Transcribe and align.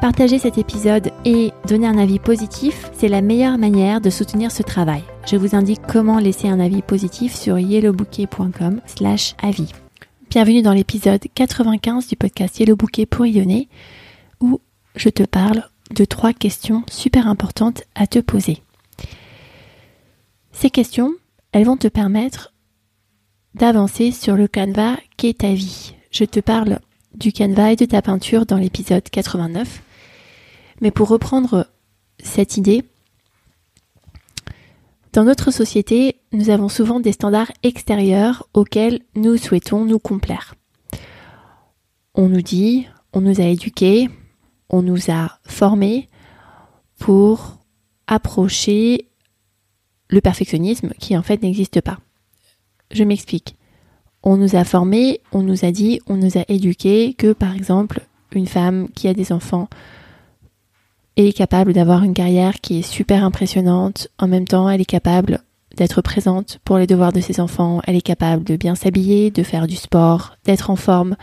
Partager 0.00 0.38
cet 0.38 0.58
épisode 0.58 1.10
et 1.24 1.52
donner 1.66 1.86
un 1.86 1.96
avis 1.96 2.18
positif, 2.18 2.90
c'est 2.92 3.08
la 3.08 3.22
meilleure 3.22 3.56
manière 3.56 4.02
de 4.02 4.10
soutenir 4.10 4.52
ce 4.52 4.62
travail. 4.62 5.02
Je 5.26 5.36
vous 5.36 5.56
indique 5.56 5.80
comment 5.88 6.18
laisser 6.18 6.48
un 6.48 6.60
avis 6.60 6.82
positif 6.82 7.34
sur 7.34 7.58
yellowbouquet.com 7.58 8.82
slash 8.84 9.34
avis. 9.42 9.72
Bienvenue 10.28 10.60
dans 10.60 10.74
l'épisode 10.74 11.24
95 11.34 12.08
du 12.08 12.16
podcast 12.16 12.60
Yellow 12.60 12.76
Bouquet 12.76 13.06
pour 13.06 13.24
Yonner 13.24 13.68
où 14.40 14.60
je 14.96 15.08
te 15.08 15.22
parle 15.22 15.64
de 15.94 16.04
trois 16.04 16.34
questions 16.34 16.84
super 16.90 17.26
importantes 17.26 17.82
à 17.94 18.06
te 18.06 18.18
poser. 18.18 18.62
Ces 20.52 20.68
questions, 20.68 21.14
elles 21.52 21.64
vont 21.64 21.78
te 21.78 21.88
permettre 21.88 22.52
d'avancer 23.54 24.10
sur 24.10 24.36
le 24.36 24.46
canevas 24.46 24.98
qu'est 25.16 25.38
ta 25.38 25.54
vie. 25.54 25.94
Je 26.10 26.24
te 26.24 26.40
parle 26.40 26.80
du 27.14 27.32
canevas 27.32 27.72
et 27.72 27.76
de 27.76 27.86
ta 27.86 28.02
peinture 28.02 28.44
dans 28.44 28.58
l'épisode 28.58 29.08
89. 29.08 29.84
Mais 30.80 30.90
pour 30.90 31.08
reprendre 31.08 31.66
cette 32.22 32.56
idée, 32.56 32.84
dans 35.12 35.24
notre 35.24 35.50
société, 35.50 36.16
nous 36.32 36.50
avons 36.50 36.68
souvent 36.68 37.00
des 37.00 37.12
standards 37.12 37.50
extérieurs 37.62 38.46
auxquels 38.52 39.00
nous 39.14 39.38
souhaitons 39.38 39.84
nous 39.84 39.98
complaire. 39.98 40.54
On 42.14 42.28
nous 42.28 42.42
dit, 42.42 42.86
on 43.14 43.22
nous 43.22 43.40
a 43.40 43.44
éduqués, 43.44 44.10
on 44.68 44.82
nous 44.82 45.10
a 45.10 45.38
formés 45.44 46.10
pour 46.98 47.58
approcher 48.06 49.08
le 50.08 50.20
perfectionnisme 50.20 50.90
qui 50.98 51.16
en 51.16 51.22
fait 51.22 51.42
n'existe 51.42 51.80
pas. 51.80 51.98
Je 52.90 53.04
m'explique. 53.04 53.56
On 54.22 54.36
nous 54.36 54.56
a 54.56 54.64
formés, 54.64 55.20
on 55.32 55.42
nous 55.42 55.64
a 55.64 55.70
dit, 55.70 56.00
on 56.06 56.16
nous 56.16 56.36
a 56.36 56.44
éduqués 56.48 57.14
que 57.14 57.32
par 57.32 57.54
exemple 57.54 58.06
une 58.32 58.46
femme 58.46 58.88
qui 58.90 59.08
a 59.08 59.14
des 59.14 59.32
enfants 59.32 59.68
est 61.16 61.32
capable 61.32 61.72
d'avoir 61.72 62.02
une 62.04 62.14
carrière 62.14 62.60
qui 62.60 62.78
est 62.78 62.82
super 62.82 63.24
impressionnante. 63.24 64.08
En 64.18 64.28
même 64.28 64.46
temps, 64.46 64.68
elle 64.68 64.82
est 64.82 64.84
capable 64.84 65.40
d'être 65.76 66.02
présente 66.02 66.58
pour 66.64 66.78
les 66.78 66.86
devoirs 66.86 67.12
de 67.12 67.20
ses 67.20 67.40
enfants. 67.40 67.80
Elle 67.86 67.96
est 67.96 68.02
capable 68.02 68.44
de 68.44 68.56
bien 68.56 68.74
s'habiller, 68.74 69.30
de 69.30 69.42
faire 69.42 69.66
du 69.66 69.76
sport, 69.76 70.36
d'être 70.44 70.70
en 70.70 70.76
forme, 70.76 71.16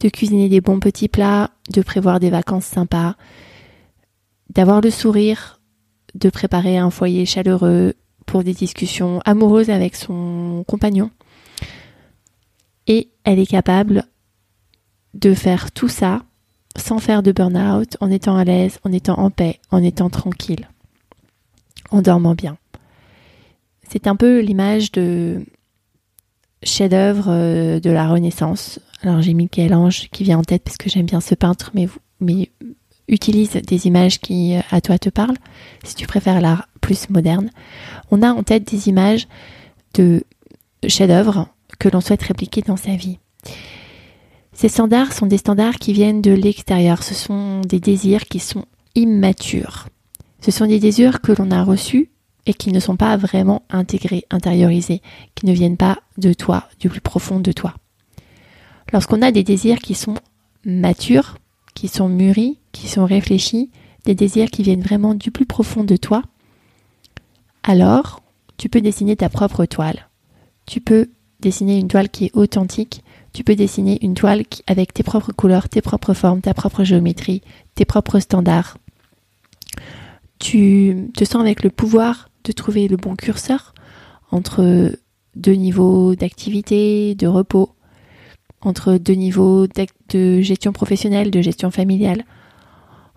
de 0.00 0.08
cuisiner 0.08 0.48
des 0.48 0.60
bons 0.60 0.80
petits 0.80 1.08
plats, 1.08 1.50
de 1.72 1.82
prévoir 1.82 2.20
des 2.20 2.30
vacances 2.30 2.66
sympas, 2.66 3.16
d'avoir 4.50 4.80
le 4.80 4.90
sourire, 4.90 5.60
de 6.14 6.30
préparer 6.30 6.78
un 6.78 6.90
foyer 6.90 7.26
chaleureux 7.26 7.94
pour 8.26 8.44
des 8.44 8.54
discussions 8.54 9.20
amoureuses 9.24 9.70
avec 9.70 9.96
son 9.96 10.64
compagnon. 10.66 11.10
Et 12.86 13.10
elle 13.24 13.38
est 13.38 13.46
capable 13.46 14.04
de 15.14 15.34
faire 15.34 15.72
tout 15.72 15.88
ça 15.88 16.22
sans 16.78 16.98
faire 16.98 17.22
de 17.22 17.32
burn-out, 17.32 17.96
en 18.00 18.10
étant 18.10 18.36
à 18.36 18.44
l'aise, 18.44 18.78
en 18.84 18.92
étant 18.92 19.18
en 19.18 19.30
paix, 19.30 19.60
en 19.70 19.82
étant 19.82 20.10
tranquille, 20.10 20.68
en 21.90 22.02
dormant 22.02 22.34
bien. 22.34 22.56
C'est 23.88 24.06
un 24.06 24.16
peu 24.16 24.40
l'image 24.40 24.92
de 24.92 25.44
chef-d'œuvre 26.62 27.26
euh, 27.28 27.80
de 27.80 27.90
la 27.90 28.08
Renaissance. 28.08 28.80
Alors 29.02 29.22
j'ai 29.22 29.34
Michel-Ange 29.34 30.08
qui 30.10 30.24
vient 30.24 30.38
en 30.38 30.42
tête 30.42 30.62
parce 30.64 30.76
que 30.76 30.90
j'aime 30.90 31.06
bien 31.06 31.20
ce 31.20 31.34
peintre, 31.34 31.72
mais, 32.20 32.50
utilise 33.08 33.52
des 33.52 33.86
images 33.86 34.18
qui 34.18 34.56
euh, 34.56 34.60
à 34.70 34.80
toi 34.80 34.98
te 34.98 35.08
parlent, 35.08 35.36
si 35.84 35.94
tu 35.94 36.06
préfères 36.06 36.40
l'art 36.40 36.68
plus 36.80 37.08
moderne. 37.08 37.50
On 38.10 38.22
a 38.22 38.32
en 38.32 38.42
tête 38.42 38.68
des 38.68 38.88
images 38.88 39.28
de 39.94 40.24
chef-d'œuvre 40.88 41.48
que 41.78 41.88
l'on 41.88 42.00
souhaite 42.00 42.22
répliquer 42.22 42.62
dans 42.62 42.76
sa 42.76 42.96
vie. 42.96 43.18
Ces 44.56 44.70
standards 44.70 45.12
sont 45.12 45.26
des 45.26 45.36
standards 45.36 45.74
qui 45.74 45.92
viennent 45.92 46.22
de 46.22 46.32
l'extérieur. 46.32 47.02
Ce 47.02 47.12
sont 47.12 47.60
des 47.60 47.78
désirs 47.78 48.24
qui 48.24 48.38
sont 48.38 48.64
immatures. 48.94 49.86
Ce 50.40 50.50
sont 50.50 50.64
des 50.64 50.80
désirs 50.80 51.20
que 51.20 51.32
l'on 51.32 51.50
a 51.50 51.62
reçus 51.62 52.08
et 52.46 52.54
qui 52.54 52.72
ne 52.72 52.80
sont 52.80 52.96
pas 52.96 53.18
vraiment 53.18 53.64
intégrés, 53.68 54.24
intériorisés, 54.30 55.02
qui 55.34 55.44
ne 55.44 55.52
viennent 55.52 55.76
pas 55.76 55.98
de 56.16 56.32
toi, 56.32 56.70
du 56.80 56.88
plus 56.88 57.02
profond 57.02 57.38
de 57.38 57.52
toi. 57.52 57.74
Lorsqu'on 58.94 59.20
a 59.20 59.30
des 59.30 59.44
désirs 59.44 59.78
qui 59.78 59.94
sont 59.94 60.16
matures, 60.64 61.36
qui 61.74 61.88
sont 61.88 62.08
mûris, 62.08 62.58
qui 62.72 62.88
sont 62.88 63.04
réfléchis, 63.04 63.70
des 64.06 64.14
désirs 64.14 64.50
qui 64.50 64.62
viennent 64.62 64.80
vraiment 64.80 65.14
du 65.14 65.30
plus 65.30 65.44
profond 65.44 65.84
de 65.84 65.96
toi, 65.96 66.22
alors 67.62 68.22
tu 68.56 68.70
peux 68.70 68.80
dessiner 68.80 69.16
ta 69.16 69.28
propre 69.28 69.66
toile. 69.66 70.08
Tu 70.64 70.80
peux 70.80 71.10
dessiner 71.40 71.78
une 71.78 71.88
toile 71.88 72.08
qui 72.08 72.24
est 72.24 72.36
authentique, 72.36 73.02
tu 73.36 73.44
peux 73.44 73.54
dessiner 73.54 73.98
une 74.00 74.14
toile 74.14 74.44
avec 74.66 74.94
tes 74.94 75.02
propres 75.02 75.30
couleurs, 75.30 75.68
tes 75.68 75.82
propres 75.82 76.14
formes, 76.14 76.40
ta 76.40 76.54
propre 76.54 76.84
géométrie, 76.84 77.42
tes 77.74 77.84
propres 77.84 78.18
standards. 78.18 78.78
Tu 80.38 81.10
te 81.14 81.22
sens 81.26 81.42
avec 81.42 81.62
le 81.62 81.68
pouvoir 81.68 82.30
de 82.44 82.52
trouver 82.52 82.88
le 82.88 82.96
bon 82.96 83.14
curseur 83.14 83.74
entre 84.30 84.90
deux 85.34 85.52
niveaux 85.52 86.14
d'activité, 86.14 87.14
de 87.14 87.26
repos, 87.26 87.74
entre 88.62 88.96
deux 88.96 89.12
niveaux 89.12 89.66
de 89.66 90.40
gestion 90.40 90.72
professionnelle, 90.72 91.30
de 91.30 91.42
gestion 91.42 91.70
familiale, 91.70 92.24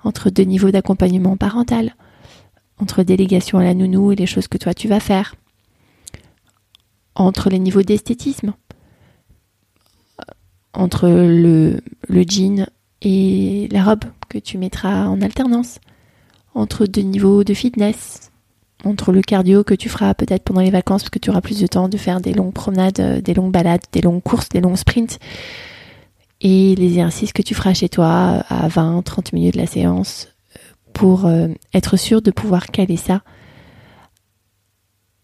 entre 0.04 0.30
deux 0.30 0.44
niveaux 0.44 0.72
d'accompagnement 0.72 1.38
parental, 1.38 1.96
entre 2.78 3.04
délégation 3.04 3.58
à 3.58 3.64
la 3.64 3.74
nounou 3.74 4.12
et 4.12 4.18
les 4.18 4.26
choses 4.26 4.50
que 4.50 4.58
toi 4.58 4.74
tu 4.74 4.90
vas 4.90 5.00
faire, 5.00 5.36
entre 7.16 7.50
les 7.50 7.60
niveaux 7.60 7.84
d'esthétisme, 7.84 8.54
entre 10.74 11.08
le, 11.10 11.82
le 12.08 12.24
jean 12.24 12.68
et 13.02 13.68
la 13.72 13.84
robe 13.84 14.06
que 14.30 14.38
tu 14.38 14.58
mettras 14.58 15.08
en 15.08 15.22
alternance, 15.22 15.80
entre 16.54 16.86
deux 16.86 17.02
niveaux 17.02 17.44
de 17.44 17.54
fitness, 17.54 18.32
entre 18.86 19.12
le 19.12 19.22
cardio 19.22 19.64
que 19.64 19.74
tu 19.74 19.90
feras 19.90 20.14
peut-être 20.14 20.44
pendant 20.44 20.62
les 20.62 20.70
vacances 20.70 21.04
parce 21.04 21.10
que 21.10 21.20
tu 21.20 21.30
auras 21.30 21.42
plus 21.42 21.60
de 21.60 21.68
temps 21.68 21.90
de 21.90 21.98
faire 21.98 22.22
des 22.22 22.34
longues 22.34 22.54
promenades, 22.54 23.00
euh, 23.00 23.22
des 23.22 23.34
longues 23.34 23.52
balades, 23.52 23.84
des 23.92 24.02
longues 24.02 24.24
courses, 24.24 24.50
des 24.50 24.62
longs 24.62 24.76
sprints, 24.76 25.20
et 26.42 26.76
les 26.76 26.86
exercices 26.86 27.34
que 27.34 27.42
tu 27.42 27.54
feras 27.54 27.74
chez 27.74 27.90
toi 27.90 28.44
à 28.48 28.68
20, 28.68 29.02
30 29.04 29.34
minutes 29.34 29.56
de 29.56 29.60
la 29.60 29.68
séance 29.68 30.30
euh, 30.56 30.60
pour 30.94 31.26
euh, 31.26 31.48
être 31.74 31.98
sûr 31.98 32.22
de 32.22 32.32
pouvoir 32.32 32.68
caler 32.68 32.98
ça. 32.98 33.22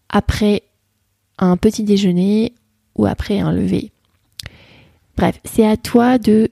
Après 0.08 0.62
un 1.38 1.56
petit 1.56 1.82
déjeuner 1.82 2.54
ou 2.94 3.06
après 3.06 3.40
un 3.40 3.52
lever. 3.52 3.92
Bref, 5.16 5.40
c'est 5.44 5.66
à 5.66 5.76
toi 5.76 6.18
de 6.18 6.50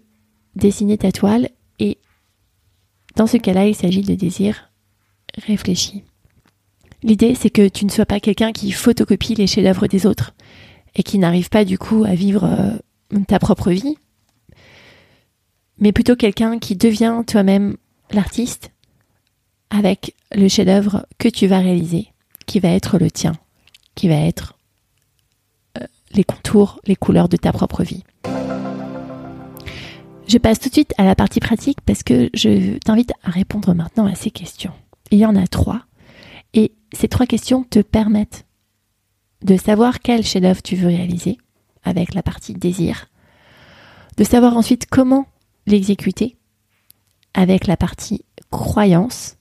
dessiner 0.56 0.96
ta 0.98 1.12
toile 1.12 1.48
et 1.78 1.98
dans 3.16 3.26
ce 3.26 3.36
cas-là, 3.36 3.66
il 3.66 3.74
s'agit 3.74 4.02
de 4.02 4.14
désirs 4.14 4.70
réfléchis. 5.46 6.04
L'idée, 7.02 7.34
c'est 7.34 7.50
que 7.50 7.68
tu 7.68 7.84
ne 7.84 7.90
sois 7.90 8.06
pas 8.06 8.20
quelqu'un 8.20 8.52
qui 8.52 8.72
photocopie 8.72 9.34
les 9.34 9.46
chefs-d'œuvre 9.46 9.86
des 9.86 10.06
autres 10.06 10.34
et 10.94 11.02
qui 11.02 11.18
n'arrive 11.18 11.50
pas 11.50 11.64
du 11.64 11.76
coup 11.76 12.04
à 12.04 12.14
vivre 12.14 12.44
euh, 12.44 13.20
ta 13.26 13.38
propre 13.38 13.70
vie, 13.70 13.96
mais 15.78 15.92
plutôt 15.92 16.16
quelqu'un 16.16 16.58
qui 16.58 16.76
devient 16.76 17.22
toi-même 17.26 17.76
l'artiste 18.10 18.70
avec 19.70 20.14
le 20.32 20.48
chef-d'œuvre 20.48 21.06
que 21.18 21.28
tu 21.28 21.46
vas 21.46 21.58
réaliser, 21.58 22.08
qui 22.46 22.60
va 22.60 22.70
être 22.70 22.98
le 22.98 23.10
tien, 23.10 23.32
qui 23.94 24.08
va 24.08 24.16
être 24.16 24.56
euh, 25.78 25.86
les 26.12 26.24
contours, 26.24 26.80
les 26.86 26.96
couleurs 26.96 27.28
de 27.28 27.36
ta 27.36 27.52
propre 27.52 27.82
vie. 27.82 28.04
Je 30.26 30.38
passe 30.38 30.58
tout 30.58 30.68
de 30.68 30.74
suite 30.74 30.94
à 30.98 31.04
la 31.04 31.14
partie 31.14 31.40
pratique 31.40 31.80
parce 31.82 32.02
que 32.02 32.28
je 32.34 32.78
t'invite 32.78 33.12
à 33.22 33.30
répondre 33.30 33.72
maintenant 33.74 34.06
à 34.06 34.14
ces 34.14 34.30
questions. 34.30 34.72
Il 35.10 35.18
y 35.18 35.26
en 35.26 35.36
a 35.36 35.46
trois. 35.46 35.82
Et 36.54 36.72
ces 36.92 37.08
trois 37.08 37.26
questions 37.26 37.62
te 37.62 37.80
permettent 37.80 38.44
de 39.42 39.56
savoir 39.56 40.00
quel 40.00 40.24
chef-d'œuvre 40.24 40.62
tu 40.62 40.76
veux 40.76 40.88
réaliser 40.88 41.38
avec 41.84 42.14
la 42.14 42.22
partie 42.22 42.54
désir, 42.54 43.08
de 44.16 44.24
savoir 44.24 44.56
ensuite 44.56 44.86
comment 44.90 45.26
l'exécuter 45.66 46.36
avec 47.34 47.66
la 47.66 47.76
partie 47.76 48.24
croyance 48.50 49.36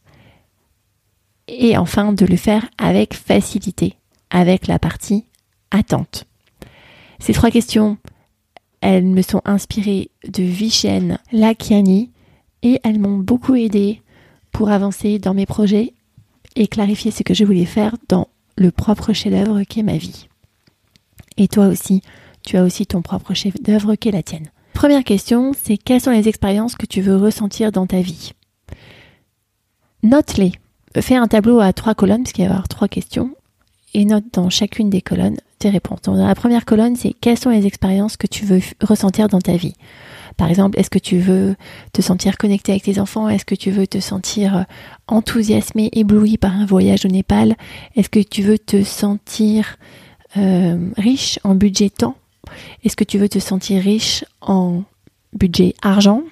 et 1.48 1.78
enfin 1.78 2.14
de 2.14 2.26
le 2.26 2.36
faire 2.36 2.68
avec 2.78 3.14
facilité 3.14 3.98
avec 4.30 4.68
la 4.68 4.80
partie 4.80 5.26
attente. 5.72 6.26
Ces 7.20 7.34
trois 7.34 7.52
questions 7.52 7.98
elles 8.84 9.06
me 9.06 9.22
sont 9.22 9.42
inspirées 9.46 10.12
de 10.28 10.44
Vishen 10.44 11.18
Lakiani 11.32 12.12
et 12.64 12.82
elles 12.84 13.00
m'ont 13.00 13.18
beaucoup 13.18 13.56
aidé 13.56 14.02
pour 14.52 14.72
avancer 14.72 15.20
dans 15.20 15.34
mes 15.34 15.46
projets 15.46 15.94
et 16.58 16.68
clarifier 16.68 17.10
ce 17.10 17.24
que 17.24 17.34
je 17.34 17.46
voulais 17.46 17.66
faire 17.66 17.96
dans 18.10 18.28
le 18.58 18.72
propre 18.72 19.14
chef-d'œuvre 19.14 19.64
qu'est 19.64 19.84
ma 19.84 19.96
vie. 19.96 20.28
Et 21.38 21.48
toi 21.48 21.68
aussi, 21.68 22.02
tu 22.46 22.58
as 22.58 22.64
aussi 22.64 22.86
ton 22.86 23.02
propre 23.02 23.34
chef-d'œuvre 23.34 23.96
qu'est 23.96 24.12
la 24.12 24.22
tienne. 24.22 24.52
Première 24.74 25.06
question, 25.06 25.54
c'est 25.54 25.78
quelles 25.78 26.02
sont 26.02 26.12
les 26.12 26.28
expériences 26.28 26.76
que 26.76 26.86
tu 26.86 27.00
veux 27.00 27.16
ressentir 27.16 27.72
dans 27.72 27.88
ta 27.88 28.02
vie? 28.02 28.34
Note-les. 30.04 30.52
Fais 31.00 31.16
un 31.16 31.28
tableau 31.28 31.62
à 31.62 31.72
trois 31.72 31.96
colonnes, 31.96 32.24
parce 32.24 32.34
qu'il 32.34 32.44
va 32.44 32.50
y 32.50 32.52
avoir 32.52 32.68
trois 32.68 32.90
questions, 32.90 33.34
et 33.94 34.04
note 34.04 34.26
dans 34.34 34.50
chacune 34.50 34.90
des 34.90 35.02
colonnes 35.02 35.40
réponses. 35.70 36.02
dans 36.02 36.16
la 36.16 36.36
première 36.36 36.66
colonne, 36.66 36.96
c'est 36.96 37.14
quelles 37.14 37.38
sont 37.38 37.50
les 37.50 37.66
expériences 37.66 38.18
que 38.18 38.28
tu 38.28 38.46
veux 38.46 38.62
ressentir 38.82 39.28
dans 39.28 39.42
ta 39.42 39.56
vie. 39.56 39.76
Par 40.38 40.50
exemple, 40.50 40.80
est-ce 40.80 40.90
que 40.90 41.00
tu 41.00 41.20
veux 41.20 41.56
te 41.92 42.02
sentir 42.02 42.38
connecté 42.38 42.72
avec 42.72 42.84
tes 42.84 43.00
enfants? 43.00 43.30
Est-ce 43.30 43.46
que 43.46 43.56
tu 43.56 43.72
veux 43.72 43.88
te 43.88 44.00
sentir 44.00 44.58
euh, 44.58 44.64
enthousiasmé, 45.08 45.90
ébloui 45.94 46.38
par 46.38 46.54
un 46.54 46.66
voyage 46.66 47.06
au 47.06 47.10
Népal? 47.10 47.56
Est-ce 47.96 48.10
que 48.10 48.20
tu 48.20 48.42
veux 48.42 48.58
te 48.58 48.84
sentir 48.84 49.78
euh, 50.38 50.90
riche 50.98 51.40
en 51.44 51.56
budget 51.56 51.90
temps? 51.90 52.16
Est-ce 52.84 52.96
que 52.96 53.04
tu 53.04 53.18
veux 53.18 53.30
te 53.30 53.40
sentir 53.40 53.82
riche 53.82 54.26
en 54.42 54.84
budget 55.34 55.76
argent? 55.82 56.24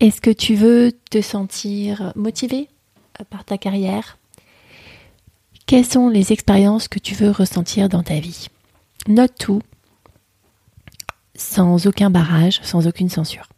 Est-ce 0.00 0.20
que 0.20 0.30
tu 0.30 0.54
veux 0.54 0.92
te 1.10 1.20
sentir 1.20 2.12
motivé 2.16 2.68
euh, 3.20 3.24
par 3.30 3.44
ta 3.44 3.58
carrière? 3.58 4.18
Quelles 5.66 5.84
sont 5.84 6.08
les 6.08 6.32
expériences 6.32 6.88
que 6.88 6.98
tu 6.98 7.14
veux 7.14 7.30
ressentir 7.30 7.88
dans 7.88 8.02
ta 8.02 8.18
vie? 8.18 8.48
Note 9.06 9.34
tout 9.38 9.62
sans 11.34 11.86
aucun 11.86 12.10
barrage, 12.10 12.60
sans 12.62 12.86
aucune 12.86 13.08
censure. 13.08 13.48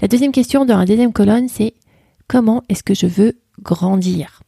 La 0.00 0.08
deuxième 0.08 0.32
question 0.32 0.64
dans 0.64 0.78
la 0.78 0.84
deuxième 0.84 1.12
colonne, 1.12 1.48
c'est 1.48 1.74
comment 2.28 2.62
est-ce 2.68 2.84
que 2.84 2.94
je 2.94 3.06
veux 3.06 3.36
grandir? 3.60 4.42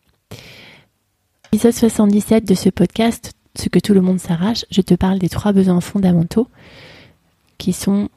Épisode 1.53 1.73
77 1.73 2.45
de 2.47 2.55
ce 2.55 2.69
podcast, 2.69 3.33
Ce 3.57 3.69
que 3.69 3.81
tout 3.81 3.93
le 3.93 4.01
monde 4.01 4.21
s'arrache, 4.21 4.65
je 4.71 4.81
te 4.81 4.95
parle 4.95 5.19
des 5.19 5.29
trois 5.29 5.53
besoins 5.53 5.81
fondamentaux 5.81 6.47
qui 7.59 7.73
sont 7.73 8.09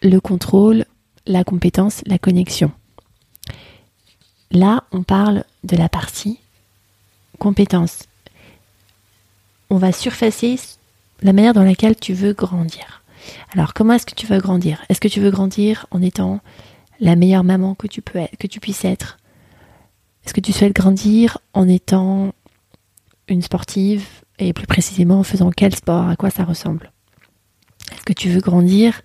le 0.00 0.18
contrôle, 0.18 0.86
la 1.26 1.44
compétence, 1.44 2.02
la 2.06 2.18
connexion. 2.18 2.72
Là, 4.50 4.84
on 4.90 5.02
parle 5.02 5.44
de 5.64 5.76
la 5.76 5.90
partie 5.90 6.38
compétence. 7.38 8.04
On 9.68 9.76
va 9.76 9.92
surfacer 9.92 10.58
la 11.22 11.32
manière 11.32 11.54
dans 11.54 11.64
laquelle 11.64 11.96
tu 11.96 12.14
veux 12.14 12.32
grandir. 12.32 13.02
Alors, 13.54 13.74
comment 13.74 13.94
est-ce 13.94 14.06
que 14.06 14.14
tu 14.14 14.26
veux 14.26 14.38
grandir? 14.38 14.82
Est-ce 14.88 15.00
que 15.00 15.08
tu 15.08 15.20
veux 15.20 15.30
grandir 15.30 15.86
en 15.90 16.02
étant 16.02 16.40
la 17.00 17.16
meilleure 17.16 17.44
maman 17.44 17.74
que 17.74 17.86
tu, 17.86 18.02
puisses 18.02 18.84
être? 18.84 19.18
Est-ce 20.24 20.34
que 20.34 20.40
tu 20.40 20.52
souhaites 20.52 20.74
grandir 20.74 21.38
en 21.52 21.68
étant 21.68 22.32
une 23.28 23.42
sportive 23.42 24.06
et 24.38 24.52
plus 24.52 24.66
précisément 24.66 25.20
en 25.20 25.22
faisant 25.22 25.50
quel 25.50 25.74
sport? 25.74 26.08
À 26.08 26.16
quoi 26.16 26.30
ça 26.30 26.44
ressemble? 26.44 26.92
Est-ce 27.92 28.04
que 28.04 28.12
tu 28.12 28.28
veux 28.28 28.40
grandir 28.40 29.02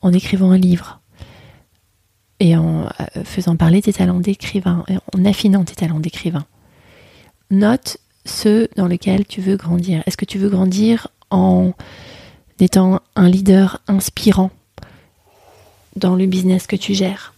en 0.00 0.12
écrivant 0.12 0.50
un 0.50 0.58
livre 0.58 1.00
et 2.40 2.56
en 2.56 2.84
euh, 2.84 3.24
faisant 3.24 3.56
parler 3.56 3.82
tes 3.82 3.92
talents 3.92 4.20
d'écrivain, 4.20 4.84
en 5.14 5.24
affinant 5.24 5.64
tes 5.64 5.74
talents 5.74 6.00
d'écrivain? 6.00 6.46
Note 7.50 7.98
ceux 8.24 8.68
dans 8.76 8.86
lesquels 8.86 9.26
tu 9.26 9.40
veux 9.40 9.56
grandir. 9.56 10.02
Est-ce 10.06 10.16
que 10.16 10.26
tu 10.26 10.38
veux 10.38 10.50
grandir 10.50 11.08
en 11.30 11.72
d'étant 12.58 13.00
un 13.14 13.28
leader 13.28 13.80
inspirant 13.86 14.50
dans 15.96 16.16
le 16.16 16.26
business 16.26 16.66
que 16.66 16.76
tu 16.76 16.94
gères. 16.94 17.34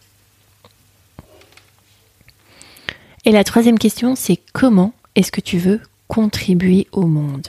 Et 3.24 3.32
la 3.32 3.44
troisième 3.44 3.78
question, 3.78 4.16
c'est 4.16 4.38
comment 4.52 4.94
est-ce 5.14 5.30
que 5.30 5.40
tu 5.40 5.58
veux 5.58 5.80
contribuer 6.08 6.88
au 6.92 7.06
monde? 7.06 7.48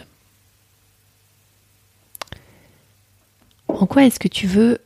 En 3.67 3.85
quoi 3.85 4.05
est-ce 4.05 4.19
que 4.19 4.27
tu 4.27 4.47
veux 4.47 4.79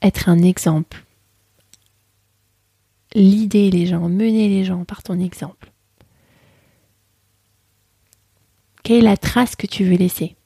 être 0.00 0.28
un 0.28 0.42
exemple? 0.42 1.04
L'idée 3.14 3.70
les 3.70 3.86
gens, 3.86 4.08
mener 4.08 4.48
les 4.48 4.64
gens 4.64 4.84
par 4.84 5.02
ton 5.02 5.20
exemple 5.20 5.70
Quelle 8.84 8.98
est 8.98 9.00
la 9.00 9.16
trace 9.16 9.56
que 9.56 9.66
tu 9.66 9.84
veux 9.84 9.96
laisser? 9.96 10.36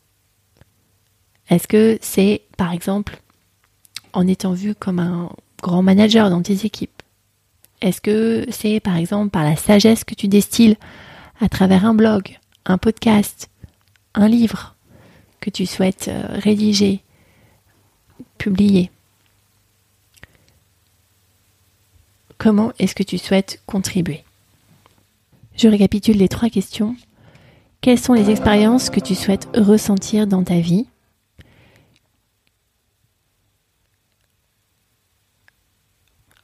Est-ce 1.51 1.67
que 1.67 1.99
c'est, 2.01 2.43
par 2.57 2.73
exemple, 2.73 3.21
en 4.13 4.29
étant 4.29 4.53
vu 4.53 4.77
comme 4.77 5.01
un 5.01 5.31
grand 5.61 5.83
manager 5.83 6.31
dans 6.31 6.41
tes 6.41 6.65
équipes? 6.65 7.03
Est-ce 7.81 8.01
que 8.01 8.47
c'est, 8.51 8.79
par 8.79 8.97
exemple, 8.97 9.31
par 9.31 9.43
la 9.43 9.57
sagesse 9.57 10.05
que 10.05 10.15
tu 10.15 10.29
destilles 10.29 10.77
à 11.41 11.49
travers 11.49 11.85
un 11.85 11.95
blog, 11.95 12.39
un 12.65 12.79
podcast, 12.79 13.51
un 14.15 14.29
livre 14.29 14.77
que 15.41 15.51
tu 15.51 15.67
souhaites 15.67 16.07
euh, 16.07 16.39
rédiger, 16.39 17.03
publier? 18.39 18.93
Comment 22.37 22.73
est-ce 22.79 22.95
que 22.95 23.03
tu 23.03 23.19
souhaites 23.19 23.61
contribuer? 23.67 24.23
Je 25.57 25.67
récapitule 25.67 26.19
les 26.19 26.29
trois 26.29 26.51
questions. 26.51 26.95
Quelles 27.81 27.99
sont 27.99 28.13
les 28.13 28.31
expériences 28.31 28.91
que 28.91 29.01
tu 29.01 29.15
souhaites 29.15 29.49
ressentir 29.55 30.27
dans 30.27 30.43
ta 30.43 30.59
vie 30.61 30.89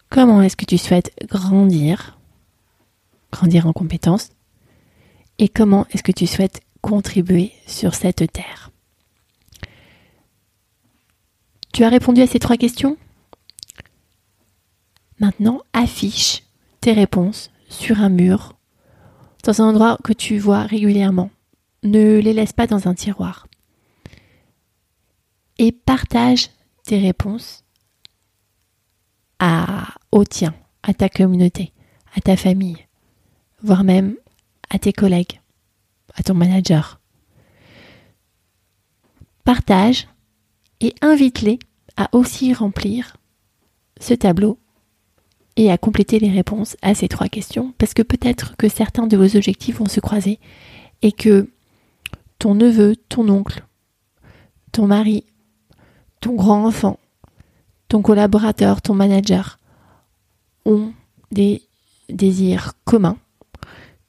Comment 0.09 0.43
est-ce 0.43 0.57
que 0.57 0.65
tu 0.65 0.79
souhaites 0.79 1.13
grandir, 1.27 2.19
grandir 3.33 3.67
en 3.67 3.73
compétences 3.73 4.31
Et 5.39 5.49
comment 5.49 5.87
est-ce 5.91 6.05
que 6.05 6.13
tu 6.13 6.29
souhaites 6.29 6.61
contribuer 6.83 7.53
sur 7.67 7.97
cette 7.97 8.31
terre? 8.33 8.71
Tu 11.73 11.83
as 11.83 11.89
répondu 11.89 12.23
à 12.23 12.29
ces 12.29 12.39
trois 12.39 12.57
questions? 12.57 12.97
Maintenant, 15.19 15.63
affiche 15.73 16.45
tes 16.81 16.93
réponses 16.93 17.51
sur 17.69 18.01
un 18.01 18.09
mur, 18.09 18.55
dans 19.45 19.61
un 19.61 19.69
endroit 19.69 19.99
que 20.03 20.13
tu 20.13 20.39
vois 20.39 20.63
régulièrement. 20.63 21.31
Ne 21.83 22.19
les 22.19 22.33
laisse 22.33 22.53
pas 22.53 22.67
dans 22.67 22.89
un 22.89 22.95
tiroir. 22.95 23.47
Et 25.59 25.71
partage 25.71 26.49
tes 26.85 26.99
réponses 26.99 27.65
à, 29.39 29.95
au 30.11 30.25
tien, 30.25 30.55
à 30.83 30.95
ta 30.95 31.09
communauté, 31.09 31.73
à 32.17 32.21
ta 32.21 32.37
famille, 32.37 32.87
voire 33.63 33.85
même 33.85 34.17
à 34.71 34.79
tes 34.79 34.93
collègues, 34.93 35.41
à 36.15 36.23
ton 36.23 36.35
manager. 36.35 37.01
Partage 39.45 40.09
et 40.81 40.95
invite-les 41.03 41.59
à 41.97 42.09
aussi 42.13 42.55
remplir 42.55 43.17
ce 44.01 44.15
tableau 44.15 44.59
et 45.57 45.71
à 45.71 45.79
compléter 45.79 46.19
les 46.19 46.31
réponses 46.31 46.77
à 46.83 46.95
ces 46.95 47.09
trois 47.09 47.29
questions 47.29 47.73
parce 47.79 47.95
que 47.95 48.03
peut-être 48.03 48.57
que 48.57 48.69
certains 48.69 49.07
de 49.07 49.17
vos 49.17 49.37
objectifs 49.37 49.79
vont 49.79 49.89
se 49.89 50.01
croiser 50.01 50.39
et 51.03 51.13
que 51.13 51.49
ton 52.39 52.55
neveu, 52.55 52.97
ton 53.09 53.29
oncle, 53.29 53.65
ton 54.73 54.87
mari, 54.87 55.25
ton 56.21 56.35
grand-enfant 56.35 56.99
ton 57.95 58.03
collaborateur, 58.03 58.83
ton 58.83 58.95
manager 58.95 59.61
ont 60.65 60.93
des 61.31 61.63
désirs 62.09 62.73
communs 62.85 63.19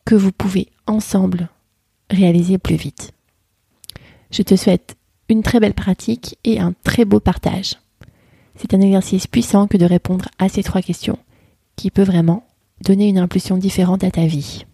que 0.05 0.15
vous 0.15 0.31
pouvez 0.31 0.69
ensemble 0.87 1.49
réaliser 2.09 2.57
plus 2.57 2.77
vite. 2.77 3.11
Je 4.31 4.41
te 4.41 4.55
souhaite 4.55 4.95
une 5.29 5.43
très 5.43 5.59
belle 5.59 5.75
pratique 5.75 6.37
et 6.43 6.59
un 6.59 6.73
très 6.83 7.05
beau 7.05 7.19
partage. 7.19 7.75
C'est 8.55 8.73
un 8.73 8.81
exercice 8.81 9.27
puissant 9.27 9.67
que 9.67 9.77
de 9.77 9.85
répondre 9.85 10.29
à 10.39 10.49
ces 10.49 10.63
trois 10.63 10.81
questions 10.81 11.19
qui 11.75 11.91
peut 11.91 12.03
vraiment 12.03 12.43
donner 12.83 13.07
une 13.07 13.17
impulsion 13.17 13.57
différente 13.57 14.03
à 14.03 14.11
ta 14.11 14.25
vie. 14.25 14.65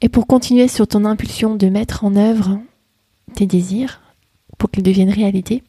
Et 0.00 0.08
pour 0.08 0.26
continuer 0.26 0.68
sur 0.68 0.88
ton 0.88 1.04
impulsion 1.04 1.56
de 1.56 1.68
mettre 1.68 2.04
en 2.04 2.16
œuvre 2.16 2.58
tes 3.34 3.46
désirs, 3.46 4.00
pour 4.58 4.70
qu'ils 4.70 4.82
deviennent 4.82 5.10
réalité, 5.10 5.62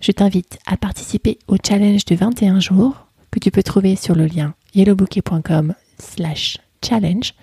je 0.00 0.12
t'invite 0.12 0.58
à 0.66 0.76
participer 0.76 1.38
au 1.48 1.56
challenge 1.64 2.04
de 2.04 2.14
21 2.14 2.60
jours 2.60 3.06
que 3.30 3.38
tu 3.38 3.50
peux 3.50 3.62
trouver 3.62 3.96
sur 3.96 4.14
le 4.14 4.26
lien 4.26 4.54
yellowbouquet.com 4.74 5.74
slash 5.98 6.58
challenge. 6.84 7.34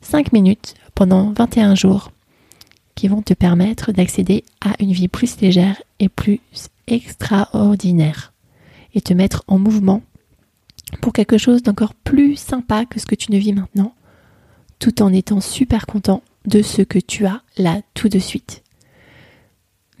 5 0.00 0.32
minutes 0.32 0.74
pendant 0.94 1.32
21 1.32 1.74
jours 1.74 2.10
qui 2.94 3.08
vont 3.08 3.22
te 3.22 3.34
permettre 3.34 3.92
d'accéder 3.92 4.44
à 4.60 4.74
une 4.80 4.92
vie 4.92 5.08
plus 5.08 5.40
légère 5.40 5.82
et 5.98 6.08
plus 6.08 6.40
extraordinaire 6.86 8.33
et 8.94 9.00
te 9.00 9.12
mettre 9.12 9.44
en 9.46 9.58
mouvement 9.58 10.02
pour 11.00 11.12
quelque 11.12 11.38
chose 11.38 11.62
d'encore 11.62 11.94
plus 11.94 12.36
sympa 12.36 12.84
que 12.86 13.00
ce 13.00 13.06
que 13.06 13.14
tu 13.14 13.32
ne 13.32 13.38
vis 13.38 13.52
maintenant, 13.52 13.94
tout 14.78 15.02
en 15.02 15.12
étant 15.12 15.40
super 15.40 15.86
content 15.86 16.22
de 16.46 16.62
ce 16.62 16.82
que 16.82 16.98
tu 16.98 17.26
as 17.26 17.42
là 17.56 17.80
tout 17.94 18.08
de 18.08 18.18
suite. 18.18 18.62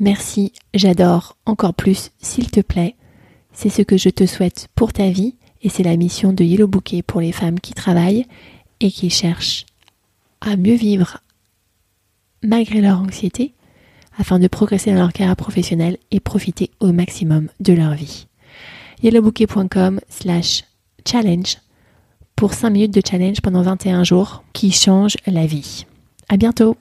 Merci, 0.00 0.52
j'adore 0.74 1.36
encore 1.46 1.74
plus, 1.74 2.10
s'il 2.20 2.50
te 2.50 2.60
plaît. 2.60 2.96
C'est 3.52 3.70
ce 3.70 3.82
que 3.82 3.96
je 3.96 4.08
te 4.08 4.26
souhaite 4.26 4.68
pour 4.74 4.92
ta 4.92 5.08
vie 5.10 5.36
et 5.62 5.68
c'est 5.68 5.84
la 5.84 5.96
mission 5.96 6.32
de 6.32 6.44
Yellow 6.44 6.66
Bouquet 6.66 7.02
pour 7.02 7.20
les 7.20 7.32
femmes 7.32 7.60
qui 7.60 7.72
travaillent 7.72 8.26
et 8.80 8.90
qui 8.90 9.10
cherchent 9.10 9.66
à 10.40 10.56
mieux 10.56 10.74
vivre 10.74 11.18
malgré 12.42 12.80
leur 12.80 13.00
anxiété 13.00 13.54
afin 14.18 14.38
de 14.38 14.48
progresser 14.48 14.92
dans 14.92 15.00
leur 15.00 15.12
carrière 15.12 15.36
professionnelle 15.36 15.96
et 16.10 16.20
profiter 16.20 16.70
au 16.80 16.92
maximum 16.92 17.48
de 17.60 17.72
leur 17.72 17.94
vie 17.94 18.26
yellowbouquet.com 19.02 20.00
slash 20.08 20.64
challenge 21.06 21.58
pour 22.36 22.54
5 22.54 22.70
minutes 22.70 22.94
de 22.94 23.02
challenge 23.06 23.40
pendant 23.40 23.62
21 23.62 24.04
jours 24.04 24.44
qui 24.52 24.72
change 24.72 25.16
la 25.26 25.46
vie. 25.46 25.86
À 26.28 26.36
bientôt! 26.36 26.76